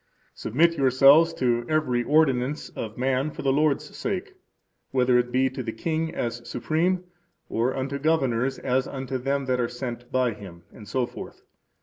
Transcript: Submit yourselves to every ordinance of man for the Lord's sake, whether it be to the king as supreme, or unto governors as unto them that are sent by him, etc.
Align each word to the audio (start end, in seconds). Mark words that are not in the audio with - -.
Submit 0.33 0.79
yourselves 0.79 1.31
to 1.35 1.63
every 1.69 2.01
ordinance 2.03 2.69
of 2.69 2.97
man 2.97 3.29
for 3.29 3.43
the 3.43 3.53
Lord's 3.53 3.95
sake, 3.95 4.33
whether 4.89 5.19
it 5.19 5.31
be 5.31 5.47
to 5.51 5.61
the 5.61 5.71
king 5.71 6.15
as 6.15 6.41
supreme, 6.49 7.03
or 7.49 7.75
unto 7.75 7.99
governors 7.99 8.57
as 8.57 8.87
unto 8.87 9.19
them 9.19 9.45
that 9.45 9.59
are 9.59 9.69
sent 9.69 10.11
by 10.11 10.33
him, 10.33 10.63
etc. 10.73 11.33